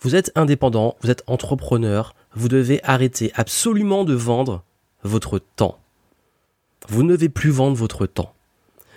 [0.00, 4.62] Vous êtes indépendant, vous êtes entrepreneur, vous devez arrêter absolument de vendre
[5.02, 5.80] votre temps.
[6.88, 8.32] Vous ne devez plus vendre votre temps.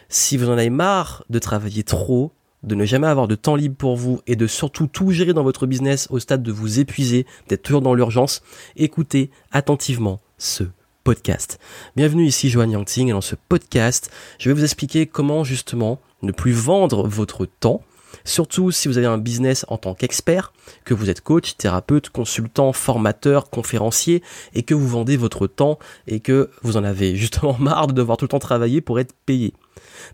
[0.10, 3.76] Si vous en avez marre de travailler trop, de ne jamais avoir de temps libre
[3.76, 7.26] pour vous et de surtout tout gérer dans votre business au stade de vous épuiser,
[7.48, 8.44] d'être toujours dans l'urgence,
[8.76, 10.66] écoutez attentivement ce
[11.04, 11.60] podcast.
[11.96, 16.32] Bienvenue ici Johan Yangting et dans ce podcast, je vais vous expliquer comment justement ne
[16.32, 17.82] plus vendre votre temps
[18.24, 20.54] Surtout si vous avez un business en tant qu'expert,
[20.86, 26.20] que vous êtes coach, thérapeute, consultant, formateur, conférencier, et que vous vendez votre temps et
[26.20, 29.54] que vous en avez justement marre de devoir tout le temps travailler pour être payé.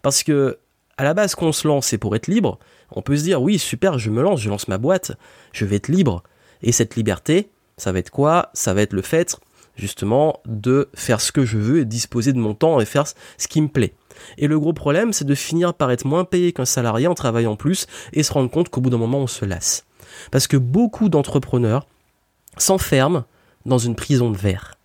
[0.02, 0.60] Parce que,
[0.98, 2.60] à la base, qu'on se lance, c'est pour être libre.
[2.92, 5.12] On peut se dire, oui, super, je me lance, je lance ma boîte,
[5.54, 6.24] je vais être libre.
[6.64, 8.50] Et cette liberté, ça va être quoi?
[8.54, 9.38] Ça va être le fait,
[9.78, 13.48] justement, de faire ce que je veux et disposer de mon temps et faire ce
[13.48, 13.94] qui me plaît.
[14.38, 17.56] Et le gros problème, c'est de finir par être moins payé qu'un salarié en travaillant
[17.56, 19.86] plus et se rendre compte qu'au bout d'un moment, on se lasse.
[20.32, 21.88] Parce que beaucoup d'entrepreneurs
[22.58, 23.24] s'enferment
[23.66, 24.76] dans une prison de verre.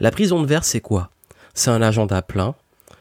[0.00, 1.10] La prison de verre, c'est quoi?
[1.54, 2.54] C'est un agenda plein,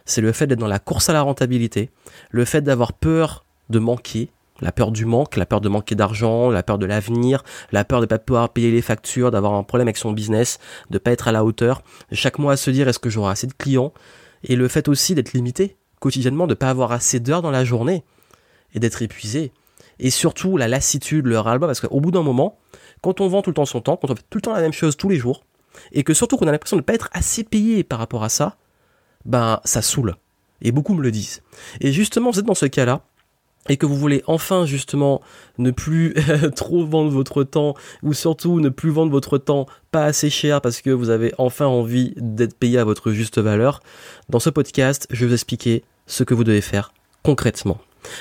[0.05, 1.91] c'est le fait d'être dans la course à la rentabilité,
[2.31, 6.49] le fait d'avoir peur de manquer, la peur du manque, la peur de manquer d'argent,
[6.49, 9.63] la peur de l'avenir, la peur de ne pas pouvoir payer les factures, d'avoir un
[9.63, 12.69] problème avec son business, de ne pas être à la hauteur, chaque mois à se
[12.71, 13.93] dire est-ce que j'aurai assez de clients,
[14.43, 17.65] et le fait aussi d'être limité quotidiennement, de ne pas avoir assez d'heures dans la
[17.65, 18.03] journée
[18.73, 19.51] et d'être épuisé.
[19.99, 22.59] Et surtout la lassitude, le ras parce qu'au bout d'un moment,
[23.01, 24.61] quand on vend tout le temps son temps, quand on fait tout le temps la
[24.61, 25.43] même chose tous les jours,
[25.91, 28.29] et que surtout qu'on a l'impression de ne pas être assez payé par rapport à
[28.29, 28.57] ça,
[29.25, 30.15] ben ça saoule.
[30.61, 31.41] Et beaucoup me le disent.
[31.81, 33.03] Et justement, vous êtes dans ce cas-là,
[33.69, 35.21] et que vous voulez enfin justement
[35.57, 36.15] ne plus
[36.55, 40.81] trop vendre votre temps ou surtout ne plus vendre votre temps pas assez cher parce
[40.81, 43.81] que vous avez enfin envie d'être payé à votre juste valeur,
[44.29, 46.93] dans ce podcast, je vais vous expliquer ce que vous devez faire
[47.23, 47.79] concrètement.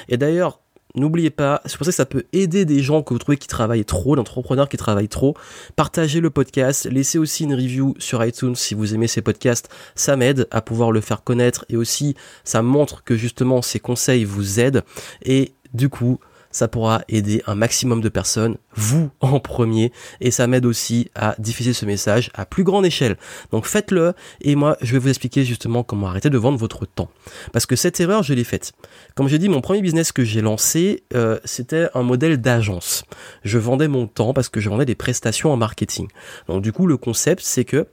[0.09, 0.61] Et d'ailleurs,
[0.97, 3.49] N'oubliez pas, c'est pour ça que ça peut aider des gens que vous trouvez qui
[3.49, 5.37] travaillent trop, d'entrepreneurs qui travaillent trop.
[5.77, 9.69] Partagez le podcast, laissez aussi une review sur iTunes si vous aimez ces podcasts.
[9.95, 14.25] Ça m'aide à pouvoir le faire connaître et aussi ça montre que justement ces conseils
[14.25, 14.85] vous aident.
[15.23, 16.19] Et du coup,
[16.57, 21.35] ça pourra aider un maximum de personnes, vous en premier, et ça m'aide aussi à
[21.39, 23.19] diffuser ce message à plus grande échelle.
[23.53, 27.11] Donc faites-le, et moi je vais vous expliquer justement comment arrêter de vendre votre temps.
[27.53, 28.73] Parce que cette erreur, je l'ai faite.
[29.15, 33.05] Comme j'ai dit, mon premier business que j'ai lancé, euh, c'était un modèle d'agence.
[33.45, 36.09] Je vendais mon temps parce que je vendais des prestations en marketing.
[36.49, 37.87] Donc du coup, le concept, c'est que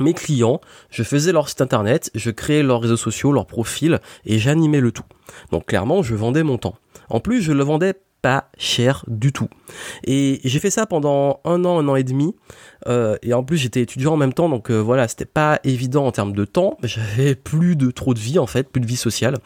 [0.00, 0.60] mes clients,
[0.90, 4.92] je faisais leur site internet, je créais leurs réseaux sociaux, leurs profils et j'animais le
[4.92, 5.04] tout.
[5.50, 6.76] Donc clairement, je vendais mon temps.
[7.08, 7.94] En plus, je le vendais
[8.24, 9.50] pas cher du tout.
[10.02, 12.34] Et j'ai fait ça pendant un an, un an et demi.
[12.88, 16.06] Euh, et en plus, j'étais étudiant en même temps, donc euh, voilà, c'était pas évident
[16.06, 16.78] en termes de temps.
[16.82, 19.36] J'avais plus de trop de vie en fait, plus de vie sociale.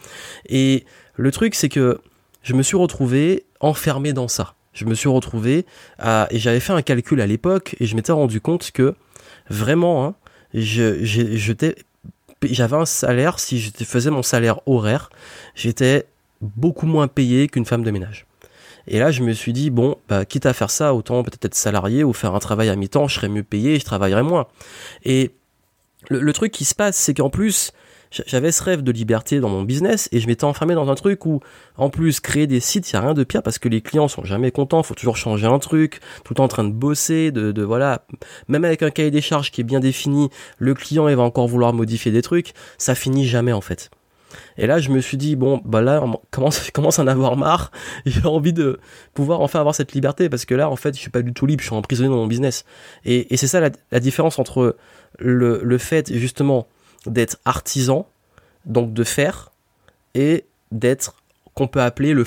[0.47, 0.85] Et
[1.15, 1.99] le truc, c'est que
[2.41, 4.55] je me suis retrouvé enfermé dans ça.
[4.71, 5.65] Je me suis retrouvé
[5.97, 8.95] à, et j'avais fait un calcul à l'époque et je m'étais rendu compte que
[9.49, 10.15] vraiment, hein,
[10.53, 11.03] je,
[12.43, 15.09] j'avais un salaire, si je faisais mon salaire horaire,
[15.55, 16.05] j'étais
[16.41, 18.25] beaucoup moins payé qu'une femme de ménage.
[18.87, 21.55] Et là, je me suis dit, bon, bah, quitte à faire ça, autant peut-être être
[21.55, 24.47] salarié ou faire un travail à mi-temps, je serais mieux payé, je travaillerais moins.
[25.03, 25.31] Et
[26.09, 27.71] le truc qui se passe, c'est qu'en plus,
[28.11, 31.25] j'avais ce rêve de liberté dans mon business et je m'étais enfermé dans un truc
[31.25, 31.41] où,
[31.77, 34.07] en plus, créer des sites, il n'y a rien de pire parce que les clients
[34.07, 37.31] sont jamais contents, faut toujours changer un truc, tout le temps en train de bosser,
[37.31, 38.05] de, de voilà,
[38.47, 41.47] même avec un cahier des charges qui est bien défini, le client il va encore
[41.47, 43.91] vouloir modifier des trucs, ça finit jamais en fait.
[44.57, 47.37] Et là, je me suis dit, bon, bah là, on commence, commence à en avoir
[47.37, 47.71] marre.
[48.05, 48.79] J'ai envie de
[49.13, 51.45] pouvoir enfin avoir cette liberté parce que là, en fait, je suis pas du tout
[51.45, 52.65] libre, je suis emprisonné dans mon business.
[53.05, 54.75] Et, et c'est ça la, la, différence entre
[55.17, 56.67] le, le fait, justement,
[57.05, 58.07] d'être artisan,
[58.65, 59.51] donc de faire,
[60.15, 61.15] et d'être
[61.53, 62.23] qu'on peut appeler le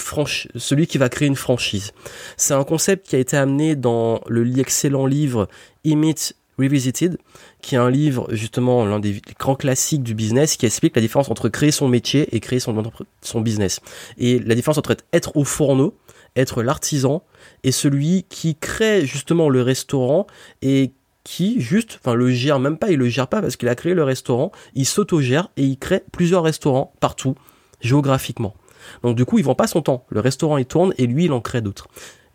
[0.56, 1.92] celui qui va créer une franchise.
[2.36, 5.48] C'est un concept qui a été amené dans le excellent livre
[5.84, 7.16] Imit Revisited,
[7.62, 11.30] qui est un livre justement l'un des grands classiques du business qui explique la différence
[11.30, 12.90] entre créer son métier et créer son,
[13.22, 13.80] son business.
[14.18, 15.96] Et la différence entre être au fourneau,
[16.36, 17.22] être l'artisan,
[17.64, 20.26] et celui qui crée justement le restaurant
[20.60, 20.92] et
[21.24, 23.94] qui juste, enfin le gère même pas, il le gère pas parce qu'il a créé
[23.94, 27.36] le restaurant, il s'autogère et il crée plusieurs restaurants partout,
[27.80, 28.54] géographiquement.
[29.02, 31.32] Donc du coup, il vend pas son temps, le restaurant il tourne et lui il
[31.32, 31.88] en crée d'autres.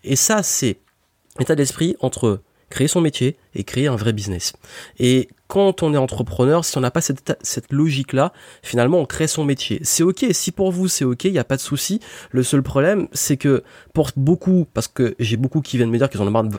[0.04, 0.80] Et ça c'est
[1.40, 4.54] état d'esprit entre créer son métier et créer un vrai business.
[5.00, 9.28] Et quand on est entrepreneur, si on n'a pas cette, cette logique-là, finalement, on crée
[9.28, 9.80] son métier.
[9.84, 12.02] C'est ok, si pour vous c'est ok, il n'y a pas de souci.
[12.32, 13.64] Le seul problème, c'est que
[13.94, 16.58] pour beaucoup, parce que j'ai beaucoup qui viennent me dire qu'ils en ont marre de,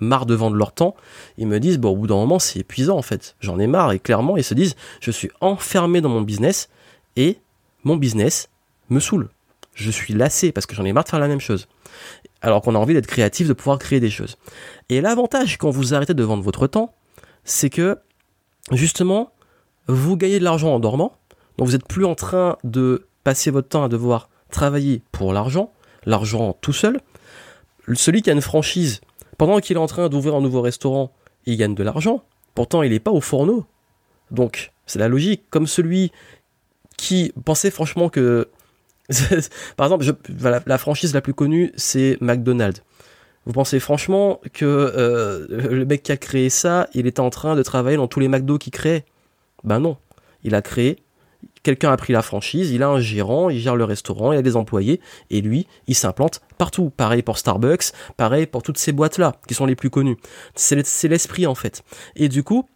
[0.00, 0.94] marre de vendre leur temps,
[1.38, 3.36] ils me disent, bon, au bout d'un moment, c'est épuisant en fait.
[3.40, 6.68] J'en ai marre et clairement, ils se disent, je suis enfermé dans mon business
[7.16, 7.38] et
[7.84, 8.48] mon business
[8.88, 9.28] me saoule.
[9.74, 11.68] Je suis lassé parce que j'en ai marre de faire la même chose.
[12.42, 14.36] Alors qu'on a envie d'être créatif, de pouvoir créer des choses.
[14.88, 16.92] Et l'avantage quand vous arrêtez de vendre votre temps,
[17.44, 17.98] c'est que
[18.72, 19.32] justement,
[19.86, 21.16] vous gagnez de l'argent en dormant.
[21.56, 25.72] Donc vous n'êtes plus en train de passer votre temps à devoir travailler pour l'argent,
[26.04, 27.00] l'argent tout seul.
[27.94, 29.00] Celui qui a une franchise,
[29.40, 31.12] pendant qu'il est en train d'ouvrir un nouveau restaurant,
[31.46, 32.22] il gagne de l'argent.
[32.54, 33.64] Pourtant, il n'est pas au fourneau.
[34.30, 35.44] Donc, c'est la logique.
[35.48, 36.12] Comme celui
[36.98, 38.48] qui pensait franchement que.
[39.78, 40.04] Par exemple,
[40.66, 42.82] la, franchise la plus connue, c'est McDonald's.
[43.46, 47.56] Vous pensez franchement que euh, le mec qui a créé ça, il était en train
[47.56, 49.06] de travailler dans tous les McDo qu'il crée?
[49.64, 49.96] Ben non.
[50.44, 50.98] Il a créé,
[51.62, 54.42] quelqu'un a pris la franchise, il a un gérant, il gère le restaurant, il a
[54.42, 56.90] des employés, et lui, il s'implante partout.
[56.90, 60.16] Pareil pour Starbucks, pareil pour toutes ces boîtes-là, qui sont les plus connues.
[60.54, 61.82] C'est l'esprit en fait.
[62.16, 62.66] Et du coup,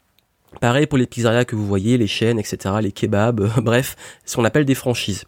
[0.60, 4.44] Pareil pour les pizzerias que vous voyez, les chaînes, etc., les kebabs, bref, ce qu'on
[4.44, 5.24] appelle des franchises.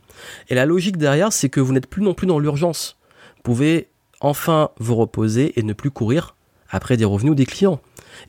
[0.49, 2.97] Et la logique derrière, c'est que vous n'êtes plus non plus dans l'urgence.
[3.37, 3.89] Vous pouvez
[4.21, 6.37] enfin vous reposer et ne plus courir
[6.71, 7.81] après des revenus ou des clients.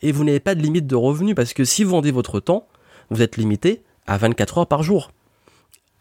[0.02, 2.66] Et vous n'avez pas de limite de revenus parce que si vous vendez votre temps,
[3.10, 5.10] vous êtes limité à 24 heures par jour.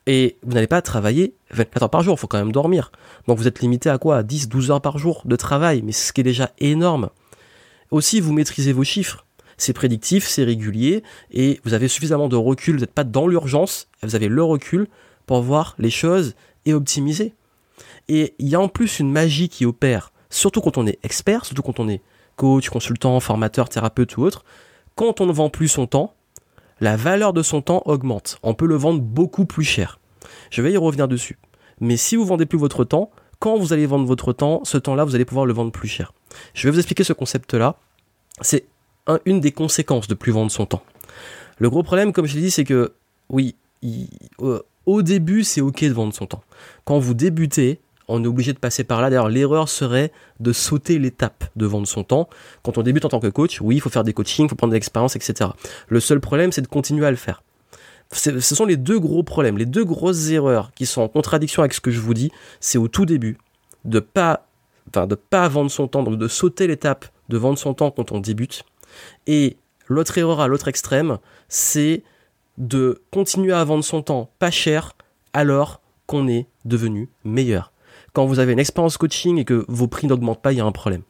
[0.07, 2.91] Et vous n'allez pas travailler 24 heures par jour, il faut quand même dormir.
[3.27, 4.17] Donc vous êtes limité à quoi?
[4.17, 7.09] À 10, 12 heures par jour de travail, mais ce qui est déjà énorme.
[7.91, 9.25] Aussi, vous maîtrisez vos chiffres.
[9.57, 13.89] C'est prédictif, c'est régulier, et vous avez suffisamment de recul, vous n'êtes pas dans l'urgence,
[14.03, 14.87] vous avez le recul
[15.25, 17.33] pour voir les choses et optimiser.
[18.07, 21.43] Et il y a en plus une magie qui opère, surtout quand on est expert,
[21.43, 22.01] surtout quand on est
[22.35, 24.45] coach, consultant, formateur, thérapeute ou autre,
[24.95, 26.13] quand on ne vend plus son temps,
[26.79, 28.39] la valeur de son temps augmente.
[28.43, 29.99] On peut le vendre beaucoup plus cher.
[30.49, 31.37] Je vais y revenir dessus.
[31.79, 35.03] Mais si vous vendez plus votre temps, quand vous allez vendre votre temps, ce temps-là,
[35.03, 36.13] vous allez pouvoir le vendre plus cher.
[36.53, 37.75] Je vais vous expliquer ce concept-là.
[38.41, 38.65] C'est
[39.25, 40.83] une des conséquences de plus vendre son temps.
[41.59, 42.93] Le gros problème, comme je l'ai dit, c'est que
[43.29, 43.55] oui,
[44.41, 46.43] euh, au début, c'est ok de vendre son temps.
[46.85, 49.09] Quand vous débutez, on est obligé de passer par là.
[49.09, 52.29] D'ailleurs, l'erreur serait de sauter l'étape de vendre son temps.
[52.63, 54.55] Quand on débute en tant que coach, oui, il faut faire des coachings, il faut
[54.55, 55.51] prendre de l'expérience, etc.
[55.87, 57.43] Le seul problème, c'est de continuer à le faire.
[58.13, 61.73] Ce sont les deux gros problèmes, les deux grosses erreurs qui sont en contradiction avec
[61.73, 62.31] ce que je vous dis.
[62.61, 63.37] C'est au tout début
[63.83, 64.47] de pas,
[64.89, 68.13] enfin, de pas vendre son temps, donc de sauter l'étape de vendre son temps quand
[68.13, 68.63] on débute.
[69.25, 69.57] Et
[69.87, 71.17] l'autre erreur à l'autre extrême,
[71.49, 72.03] c'est
[72.57, 74.93] de continuer à vendre son temps pas cher
[75.33, 77.71] alors qu'on est devenu meilleur.
[78.17, 80.65] Quand vous avez une expérience coaching et que vos prix n'augmentent pas, il y a
[80.65, 81.03] un problème.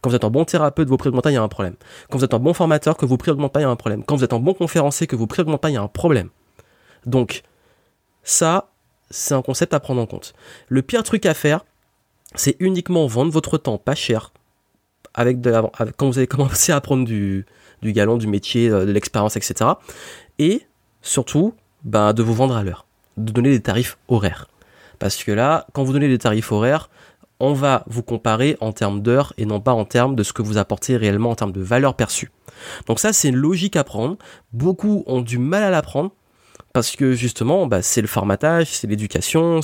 [0.00, 1.74] Quand vous êtes un bon thérapeute, vos prix augmentent pas, il y a un problème.
[2.08, 3.76] Quand vous êtes un bon formateur, que vos prix augmentent pas, il y a un
[3.76, 4.02] problème.
[4.02, 5.88] Quand vous êtes un bon conférencier, que vos prix augmentent pas, il y a un
[5.88, 6.30] problème.
[7.04, 7.42] Donc,
[8.22, 8.70] ça,
[9.10, 10.32] c'est un concept à prendre en compte.
[10.68, 11.66] Le pire truc à faire,
[12.34, 14.32] c'est uniquement vendre votre temps pas cher
[15.12, 15.42] avec,
[15.98, 17.44] quand vous avez commencé à apprendre du,
[17.82, 19.72] du galon, du métier, euh, de l'expérience, etc.
[20.38, 20.62] Et
[21.02, 21.52] surtout,
[21.82, 22.86] ben, de vous vendre à l'heure,
[23.18, 24.48] de donner des tarifs horaires.
[24.98, 26.90] Parce que là, quand vous donnez des tarifs horaires,
[27.40, 30.42] on va vous comparer en termes d'heures et non pas en termes de ce que
[30.42, 32.30] vous apportez réellement en termes de valeur perçue.
[32.86, 34.16] Donc ça, c'est une logique à prendre.
[34.52, 36.12] Beaucoup ont du mal à l'apprendre
[36.72, 39.60] parce que justement, bah, c'est le formatage, c'est l'éducation,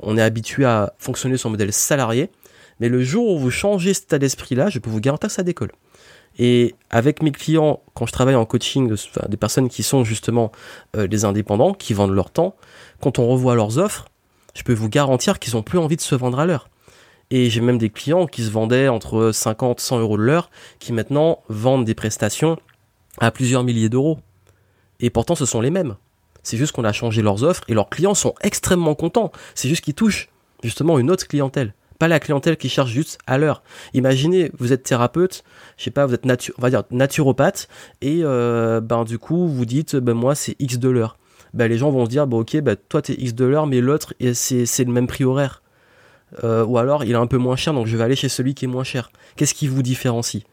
[0.00, 2.30] on est habitué à fonctionner sur un modèle salarié.
[2.80, 5.42] Mais le jour où vous changez cet état d'esprit-là, je peux vous garantir que ça
[5.42, 5.72] décolle.
[6.38, 8.96] Et avec mes clients, quand je travaille en coaching, de,
[9.28, 10.52] des personnes qui sont justement
[10.96, 12.56] euh, des indépendants, qui vendent leur temps,
[13.00, 14.06] quand on revoit leurs offres,
[14.54, 16.68] je peux vous garantir qu'ils n'ont plus envie de se vendre à l'heure.
[17.30, 20.92] Et j'ai même des clients qui se vendaient entre 50 100 euros de l'heure, qui
[20.92, 22.58] maintenant vendent des prestations
[23.18, 24.18] à plusieurs milliers d'euros.
[24.98, 25.96] Et pourtant, ce sont les mêmes.
[26.42, 29.30] C'est juste qu'on a changé leurs offres et leurs clients sont extrêmement contents.
[29.54, 30.28] C'est juste qu'ils touchent
[30.62, 33.62] justement une autre clientèle pas la clientèle qui cherche juste à l'heure.
[33.92, 35.44] Imaginez, vous êtes thérapeute,
[35.76, 37.68] je sais pas, vous êtes on va dire naturopathe,
[38.00, 41.18] et euh, ben du coup vous dites, ben moi c'est X de l'heure.
[41.54, 44.14] Ben les gens vont se dire, ben ok, ben toi t'es X l'heure, mais l'autre
[44.32, 45.62] c'est le même prix horaire.
[46.44, 48.54] Euh, ou alors il est un peu moins cher, donc je vais aller chez celui
[48.54, 49.10] qui est moins cher.
[49.36, 50.44] Qu'est-ce qui vous différencie?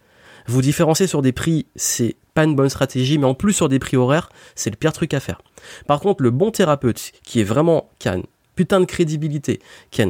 [0.47, 3.79] Vous différencier sur des prix, c'est pas une bonne stratégie, mais en plus sur des
[3.79, 5.41] prix horaires, c'est le pire truc à faire.
[5.87, 8.23] Par contre, le bon thérapeute, qui est vraiment, qui a une
[8.55, 9.59] putain de crédibilité,
[9.91, 10.07] qui a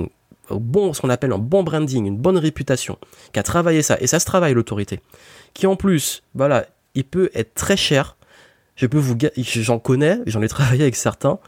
[0.52, 2.98] bon, ce qu'on appelle un bon branding, une bonne réputation,
[3.34, 5.00] qui a travaillé ça, et ça se travaille l'autorité,
[5.54, 6.66] qui en plus, voilà,
[6.96, 8.17] il peut être très cher.
[8.78, 11.40] Je peux vous, j'en connais, j'en ai travaillé avec certains.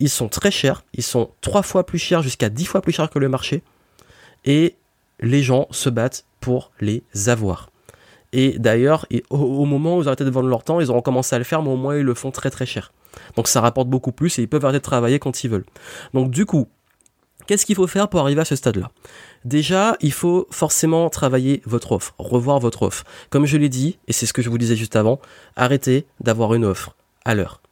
[0.00, 3.10] Ils sont très chers, ils sont trois fois plus chers, jusqu'à dix fois plus chers
[3.10, 3.62] que le marché,
[4.44, 4.74] et
[5.20, 7.70] les gens se battent pour les avoir.
[8.32, 11.38] Et d'ailleurs, au, moment où ils arrêtent de vendre leur temps, ils auront commencé à
[11.38, 12.92] le faire, mais au moins ils le font très très cher.
[13.36, 15.64] Donc ça rapporte beaucoup plus et ils peuvent arrêter de travailler quand ils veulent.
[16.12, 16.68] Donc du coup,
[17.48, 18.90] Qu'est-ce qu'il faut faire pour arriver à ce stade-là?
[19.46, 23.04] Déjà, il faut forcément travailler votre offre, revoir votre offre.
[23.30, 25.18] Comme je l'ai dit, et c'est ce que je vous disais juste avant,
[25.56, 27.62] arrêtez d'avoir une offre à l'heure.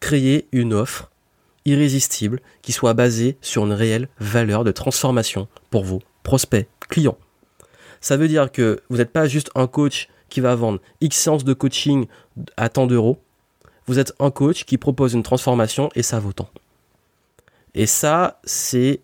[0.00, 1.12] Créez une offre
[1.64, 7.18] irrésistible, qui soit basé sur une réelle valeur de transformation pour vos prospects, clients.
[8.00, 11.44] Ça veut dire que vous n'êtes pas juste un coach qui va vendre X séances
[11.44, 12.06] de coaching
[12.56, 13.18] à tant d'euros.
[13.86, 16.50] Vous êtes un coach qui propose une transformation et ça vaut tant.
[17.76, 19.02] Et ça, c'est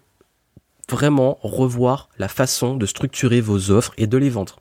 [0.91, 4.61] vraiment revoir la façon de structurer vos offres et de les vendre.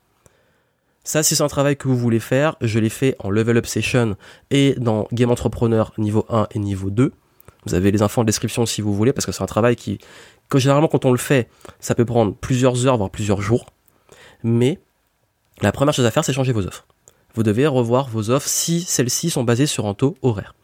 [1.02, 3.66] Ça, si c'est un travail que vous voulez faire, je l'ai fait en Level Up
[3.66, 4.16] Session
[4.50, 7.12] et dans Game Entrepreneur niveau 1 et niveau 2.
[7.64, 9.98] Vous avez les infos en description si vous voulez, parce que c'est un travail qui,
[10.54, 11.48] généralement quand on le fait,
[11.80, 13.64] ça peut prendre plusieurs heures, voire plusieurs jours.
[14.44, 14.78] Mais
[15.62, 16.86] la première chose à faire, c'est changer vos offres.
[17.34, 20.54] Vous devez revoir vos offres si celles-ci sont basées sur un taux horaire.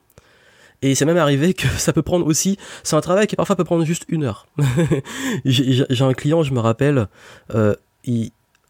[0.82, 3.64] Et c'est même arrivé que ça peut prendre aussi, c'est un travail qui parfois peut
[3.64, 4.46] prendre juste une heure.
[5.44, 7.08] J'ai un client, je me rappelle,
[7.54, 7.74] euh,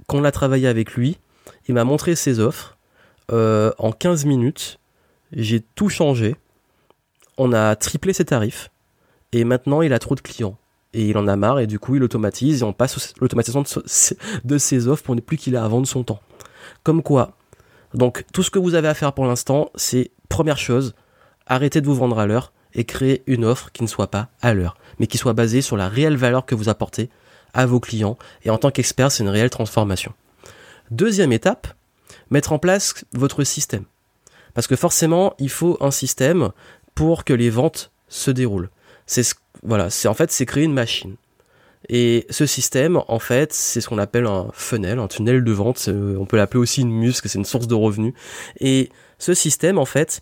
[0.07, 1.19] quand on a travaillé avec lui,
[1.69, 2.77] il m'a montré ses offres.
[3.31, 4.79] Euh, en 15 minutes,
[5.33, 6.37] j'ai tout changé.
[7.37, 8.71] On a triplé ses tarifs.
[9.33, 10.57] Et maintenant, il a trop de clients.
[10.95, 11.61] Et il en a marre.
[11.61, 12.63] Et du coup, il automatise.
[12.63, 13.63] Et on passe l'automatisation
[14.45, 16.21] de, ses offres pour ne plus qu'il ait à vendre son temps.
[16.83, 17.37] Comme quoi.
[17.95, 20.95] Donc, tout ce que vous avez à faire pour l'instant, c'est première chose,
[21.49, 24.55] arrêtez de vous vendre à l'heure et créer une offre qui ne soit pas à
[24.55, 27.11] l'heure, mais qui soit basée sur la réelle valeur que vous apportez
[27.55, 28.19] à vos clients.
[28.45, 30.13] Et en tant qu'expert, c'est une réelle transformation.
[30.91, 31.69] Deuxième étape,
[32.31, 33.85] mettre en place votre système.
[34.55, 36.51] Parce que forcément, il faut un système
[36.95, 38.71] pour que les ventes se déroulent.
[39.07, 39.23] C'est
[39.63, 41.17] voilà, c'est en fait c'est créer une machine.
[41.89, 45.89] Et ce système, en fait, c'est ce qu'on appelle un funnel, un tunnel de vente.
[45.89, 48.15] On peut l'appeler aussi une muse, c'est une source de revenus.
[48.61, 50.21] Et ce système, en fait,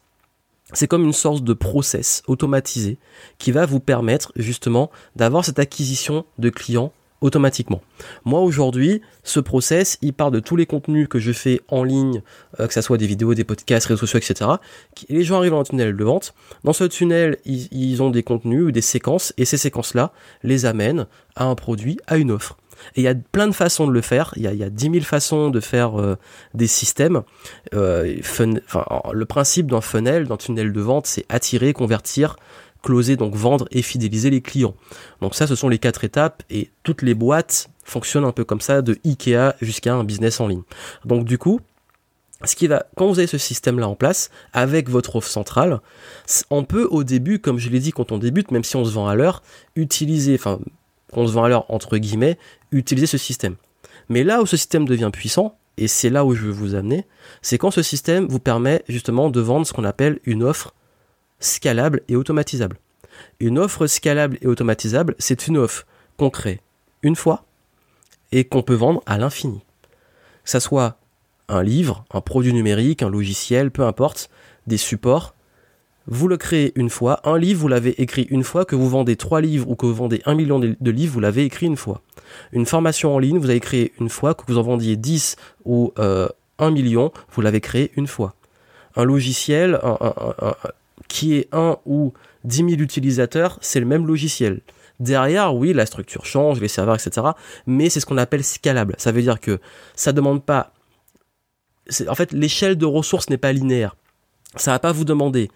[0.73, 2.99] c'est comme une sorte de process automatisé
[3.38, 7.80] qui va vous permettre justement d'avoir cette acquisition de clients automatiquement.
[8.25, 12.23] Moi aujourd'hui, ce process, il part de tous les contenus que je fais en ligne,
[12.61, 14.50] euh, que ce soit des vidéos, des podcasts, réseaux sociaux, etc.
[15.08, 16.35] Les gens arrivent dans un tunnel de vente.
[16.64, 21.06] Dans ce tunnel, ils, ont des contenus ou des séquences, et ces séquences-là les amènent
[21.35, 22.56] à un produit, à une offre.
[22.94, 24.32] Et il y a plein de façons de le faire.
[24.37, 26.16] Il y a, il y a 10 000 façons de faire euh,
[26.52, 27.23] des systèmes.
[27.75, 28.16] Euh,
[29.12, 32.37] le principe d'un funnel, d'un tunnel de vente, c'est attirer, convertir,
[32.83, 34.75] closer, donc vendre et fidéliser les clients.
[35.21, 38.61] Donc ça, ce sont les quatre étapes et toutes les boîtes fonctionnent un peu comme
[38.61, 40.62] ça, de Ikea jusqu'à un business en ligne.
[41.04, 41.61] Donc du coup,
[42.45, 45.80] ce qui va, quand vous avez ce système-là en place, avec votre offre centrale,
[46.50, 48.90] on peut au début, comme je l'ai dit quand on débute, même si on se
[48.90, 49.42] vend à l'heure,
[49.75, 50.59] utiliser, enfin,
[51.12, 52.38] on se vend à l'heure entre guillemets,
[52.73, 53.56] utiliser ce système.
[54.09, 57.06] Mais là où ce système devient puissant, et c'est là où je veux vous amener,
[57.42, 60.75] c'est quand ce système vous permet justement de vendre ce qu'on appelle une offre
[61.40, 62.78] scalable et automatisable.
[63.40, 66.61] Une offre scalable et automatisable, c'est une offre qu'on crée
[67.02, 67.45] une fois
[68.33, 69.61] et qu'on peut vendre à l'infini.
[70.45, 70.99] Que ça soit
[71.49, 74.31] un livre, un produit numérique, un logiciel, peu importe,
[74.66, 75.35] des supports,
[76.09, 77.21] vous le créez une fois.
[77.25, 79.95] Un livre, vous l'avez écrit une fois, que vous vendez trois livres ou que vous
[79.95, 82.02] vendez un million de livres, vous l'avez écrit une fois.
[82.52, 85.93] Une formation en ligne, vous avez créé une fois, que vous en vendiez 10 ou
[85.99, 86.28] euh,
[86.59, 88.35] un million, vous l'avez créé une fois.
[88.95, 90.55] Un logiciel, un,
[91.09, 92.13] qui est un ou
[92.45, 94.61] 10 000 utilisateurs, c'est le même logiciel.
[94.99, 97.29] Derrière, oui, la structure change, les serveurs, etc.
[97.67, 98.95] Mais c'est ce qu'on appelle scalable.
[98.99, 99.61] Ça veut dire que
[99.95, 100.73] ça demande pas.
[102.09, 103.95] En fait, l'échelle de ressources n'est pas linéaire.
[104.57, 105.51] Ça va pas vous demander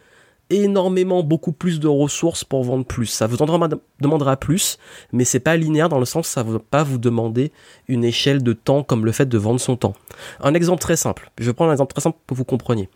[0.50, 3.06] énormément, beaucoup plus de ressources pour vendre plus.
[3.06, 4.78] Ça vous demandera plus,
[5.12, 7.52] mais c'est pas linéaire dans le sens que ça ne va pas vous demander
[7.88, 9.94] une échelle de temps comme le fait de vendre son temps.
[10.40, 11.30] Un exemple très simple.
[11.38, 12.88] Je vais prendre un exemple très simple pour que vous compreniez.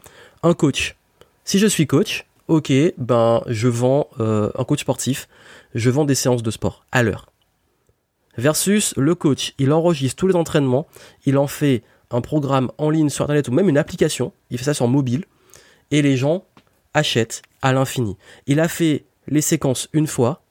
[0.43, 0.97] Un coach.
[1.45, 5.29] Si je suis coach, ok, ben je vends euh, un coach sportif,
[5.75, 7.31] je vends des séances de sport à l'heure.
[8.37, 10.87] Versus le coach, il enregistre tous les entraînements,
[11.25, 14.65] il en fait un programme en ligne sur internet ou même une application, il fait
[14.65, 15.25] ça sur mobile,
[15.91, 16.45] et les gens
[16.93, 18.17] achètent à l'infini.
[18.47, 20.43] Il a fait les séquences une fois,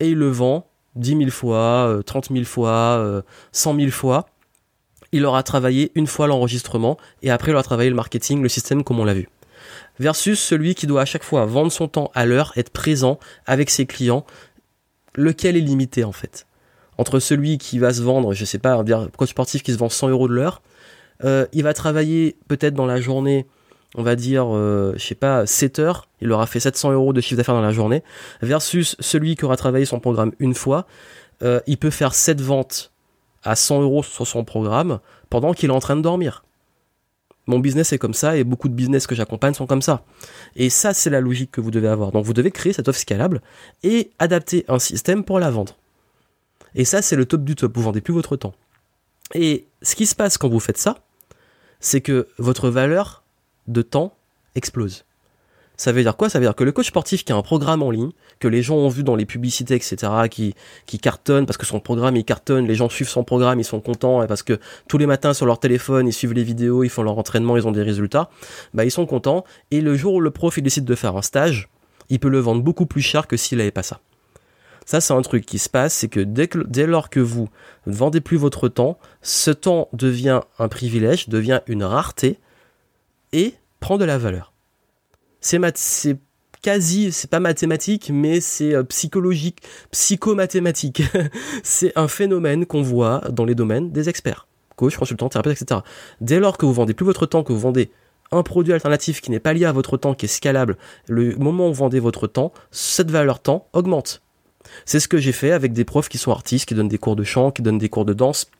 [0.00, 3.22] et il le vend 10 000 fois, 30 euh, 000 fois,
[3.52, 4.26] 100 euh, 000 fois.
[5.12, 8.82] Il aura travaillé une fois l'enregistrement, et après il aura travaillé le marketing, le système
[8.82, 9.28] comme on l'a vu
[9.98, 13.70] versus celui qui doit à chaque fois vendre son temps à l'heure, être présent avec
[13.70, 14.24] ses clients,
[15.14, 16.46] lequel est limité en fait?
[16.98, 19.88] Entre celui qui va se vendre, je sais pas, un coach sportif qui se vend
[19.88, 20.62] 100 euros de l'heure,
[21.24, 23.46] euh, il va travailler peut-être dans la journée,
[23.94, 27.20] on va dire, euh, je sais pas, 7 heures, il aura fait 700 euros de
[27.20, 28.02] chiffre d'affaires dans la journée,
[28.42, 30.86] versus celui qui aura travaillé son programme une fois,
[31.42, 32.92] euh, il peut faire 7 ventes
[33.44, 34.98] à 100 euros sur son programme
[35.30, 36.44] pendant qu'il est en train de dormir.
[37.46, 40.04] Mon business est comme ça et beaucoup de business que j'accompagne sont comme ça.
[40.56, 42.12] Et ça, c'est la logique que vous devez avoir.
[42.12, 43.40] Donc vous devez créer cette offre scalable
[43.82, 45.76] et adapter un système pour la vendre.
[46.74, 47.76] Et ça, c'est le top du top.
[47.76, 48.54] Vous vendez plus votre temps.
[49.34, 50.98] Et ce qui se passe quand vous faites ça,
[51.80, 53.22] c'est que votre valeur
[53.68, 54.14] de temps
[54.54, 55.05] explose.
[55.76, 56.28] Ça veut dire quoi?
[56.28, 58.62] Ça veut dire que le coach sportif qui a un programme en ligne, que les
[58.62, 60.54] gens ont vu dans les publicités, etc., qui,
[60.86, 63.80] qui cartonne parce que son programme il cartonne, les gens suivent son programme, ils sont
[63.80, 66.88] contents, et parce que tous les matins sur leur téléphone, ils suivent les vidéos, ils
[66.88, 68.30] font leur entraînement, ils ont des résultats,
[68.72, 69.44] bah ils sont contents.
[69.70, 71.68] Et le jour où le prof il décide de faire un stage,
[72.08, 74.00] il peut le vendre beaucoup plus cher que s'il n'avait pas ça.
[74.86, 77.48] Ça, c'est un truc qui se passe, c'est que dès, que dès lors que vous
[77.86, 82.38] ne vendez plus votre temps, ce temps devient un privilège, devient une rareté
[83.32, 84.52] et prend de la valeur.
[85.46, 86.18] C'est
[86.60, 89.58] quasi, c'est pas mathématique, mais c'est euh, psychologique,
[89.92, 91.02] psychomathématique.
[91.62, 95.82] c'est un phénomène qu'on voit dans les domaines des experts, coach, consultant, thérapeute, etc.
[96.20, 97.92] Dès lors que vous vendez plus votre temps, que vous vendez
[98.32, 100.76] un produit alternatif qui n'est pas lié à votre temps, qui est scalable,
[101.06, 104.22] le moment où vous vendez votre temps, cette valeur temps augmente.
[104.84, 107.14] C'est ce que j'ai fait avec des profs qui sont artistes, qui donnent des cours
[107.14, 108.50] de chant, qui donnent des cours de danse,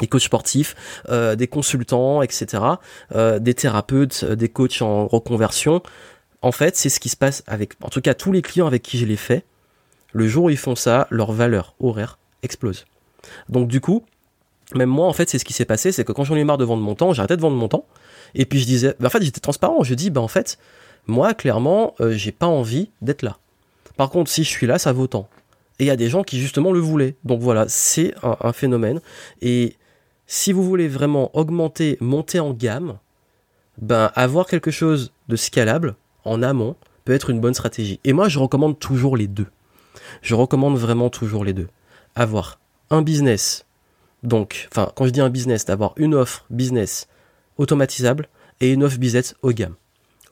[0.00, 0.76] des coachs sportifs,
[1.08, 2.62] euh, des consultants, etc.,
[3.16, 5.82] euh, des thérapeutes, des coachs en reconversion.
[6.42, 8.82] En fait, c'est ce qui se passe avec, en tout cas, tous les clients avec
[8.82, 9.44] qui je l'ai fait.
[10.12, 12.84] Le jour où ils font ça, leur valeur horaire explose.
[13.48, 14.04] Donc du coup,
[14.74, 16.58] même moi, en fait, c'est ce qui s'est passé, c'est que quand j'en ai marre
[16.58, 17.86] de vendre mon temps, j'arrêtais de vendre mon temps,
[18.34, 20.58] et puis je disais, en fait, j'étais transparent, je dis, bah en fait,
[21.06, 23.38] moi, clairement, j'ai pas envie d'être là.
[23.96, 25.28] Par contre, si je suis là, ça vaut tant.
[25.78, 27.16] Et il y a des gens qui justement le voulaient.
[27.24, 29.00] Donc voilà, c'est un, phénomène.
[29.42, 29.76] Et
[30.26, 32.98] si vous voulez vraiment augmenter, monter en gamme,
[33.78, 35.94] ben avoir quelque chose de scalable
[36.26, 38.00] en amont peut être une bonne stratégie.
[38.04, 39.46] Et moi, je recommande toujours les deux.
[40.22, 41.68] Je recommande vraiment toujours les deux.
[42.14, 42.58] Avoir
[42.90, 43.64] un business,
[44.22, 47.08] donc, enfin, quand je dis un business, d'avoir une offre business
[47.58, 48.28] automatisable
[48.60, 49.74] et une offre business haut de gamme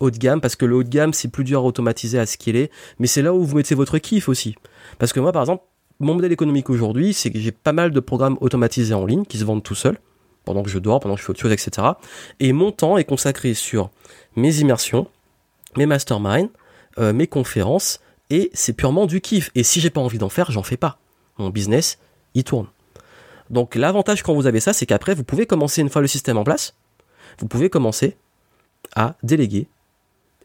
[0.00, 2.26] haut de gamme parce que le haut de gamme c'est plus dur à automatiser à
[2.26, 4.56] ce qu'il est mais c'est là où vous mettez votre kiff aussi
[4.98, 5.64] parce que moi par exemple
[6.00, 9.38] mon modèle économique aujourd'hui c'est que j'ai pas mal de programmes automatisés en ligne qui
[9.38, 9.98] se vendent tout seuls
[10.44, 11.88] pendant que je dors pendant que je fais autre chose etc
[12.40, 13.90] et mon temps est consacré sur
[14.36, 15.06] mes immersions
[15.76, 16.50] mes masterminds
[16.98, 18.00] euh, mes conférences
[18.30, 20.98] et c'est purement du kiff et si j'ai pas envie d'en faire j'en fais pas
[21.38, 21.98] mon business
[22.34, 22.68] il tourne
[23.50, 26.38] donc l'avantage quand vous avez ça c'est qu'après vous pouvez commencer une fois le système
[26.38, 26.74] en place
[27.38, 28.16] vous pouvez commencer
[28.94, 29.66] à déléguer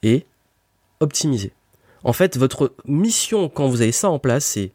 [0.02, 0.26] et
[1.00, 1.52] optimiser.
[2.04, 4.72] En fait, votre mission quand vous avez ça en place, c'est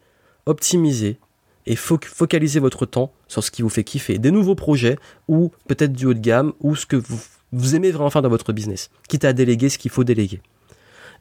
[0.47, 1.19] optimiser
[1.67, 4.19] et focaliser votre temps sur ce qui vous fait kiffer.
[4.19, 7.19] Des nouveaux projets ou peut-être du haut de gamme ou ce que vous,
[7.53, 8.91] vous aimez vraiment faire dans votre business.
[9.09, 10.43] Quitte à déléguer ce qu'il faut déléguer.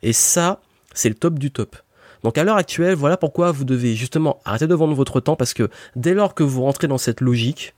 [0.03, 0.61] Et ça,
[0.93, 1.75] c'est le top du top.
[2.23, 5.53] Donc à l'heure actuelle, voilà pourquoi vous devez justement arrêter de vendre votre temps parce
[5.53, 7.73] que dès lors que vous rentrez dans cette logique,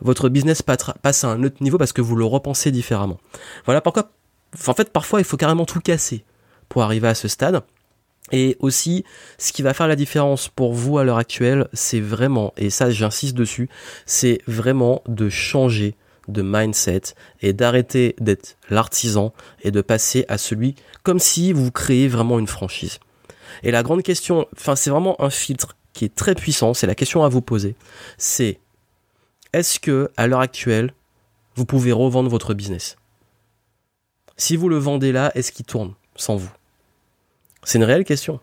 [0.00, 3.18] votre business passe à un autre niveau parce que vous le repensez différemment.
[3.66, 4.12] Voilà pourquoi
[4.66, 6.24] en fait, parfois, il faut carrément tout casser
[6.68, 7.62] pour arriver à ce stade.
[8.30, 9.04] Et aussi,
[9.38, 12.90] ce qui va faire la différence pour vous à l'heure actuelle, c'est vraiment, et ça
[12.90, 13.70] j'insiste dessus,
[14.04, 15.96] c'est vraiment de changer
[16.28, 22.08] de mindset et d'arrêter d'être l'artisan et de passer à celui comme si vous créez
[22.08, 22.98] vraiment une franchise.
[23.62, 26.94] Et la grande question, enfin c'est vraiment un filtre qui est très puissant, c'est la
[26.94, 27.74] question à vous poser,
[28.18, 28.60] c'est
[29.52, 30.92] est-ce que à l'heure actuelle,
[31.56, 32.96] vous pouvez revendre votre business?
[34.36, 36.52] Si vous le vendez là, est-ce qu'il tourne sans vous?
[37.64, 38.38] C'est une réelle question.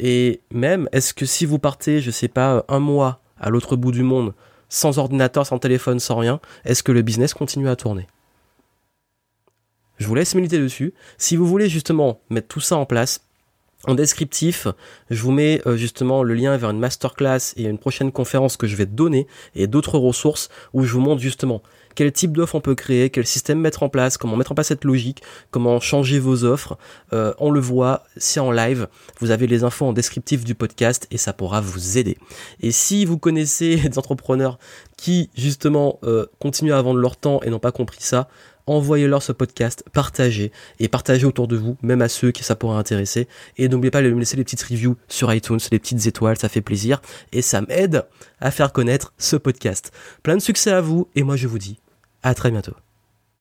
[0.00, 3.92] Et même, est-ce que si vous partez, je sais pas, un mois à l'autre bout
[3.92, 4.34] du monde,
[4.74, 8.08] sans ordinateur, sans téléphone, sans rien, est-ce que le business continue à tourner?
[9.98, 10.92] Je vous laisse militer dessus.
[11.16, 13.20] Si vous voulez justement mettre tout ça en place,
[13.86, 14.66] en descriptif,
[15.10, 18.66] je vous mets euh, justement le lien vers une masterclass et une prochaine conférence que
[18.66, 21.62] je vais donner et d'autres ressources où je vous montre justement
[21.94, 24.68] quel type d'offre on peut créer, quel système mettre en place, comment mettre en place
[24.68, 26.78] cette logique, comment changer vos offres.
[27.12, 28.88] Euh, on le voit, c'est en live.
[29.20, 32.18] Vous avez les infos en descriptif du podcast et ça pourra vous aider.
[32.60, 34.58] Et si vous connaissez des entrepreneurs
[34.96, 38.28] qui justement euh, continuent à vendre leur temps et n'ont pas compris ça,
[38.66, 42.76] envoyez-leur ce podcast, partagez et partagez autour de vous, même à ceux qui ça pourrait
[42.78, 43.28] intéresser.
[43.58, 46.48] Et n'oubliez pas de me laisser les petites reviews sur iTunes, les petites étoiles, ça
[46.48, 47.00] fait plaisir
[47.32, 48.06] et ça m'aide
[48.40, 49.92] à faire connaître ce podcast.
[50.22, 51.78] Plein de succès à vous et moi je vous dis
[52.24, 52.74] à très bientôt.